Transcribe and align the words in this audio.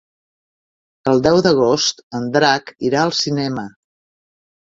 El 1.11 1.19
deu 1.27 1.41
d'agost 1.47 2.01
en 2.19 2.25
Drac 2.37 2.71
irà 2.89 3.03
al 3.03 3.13
cinema. 3.19 3.67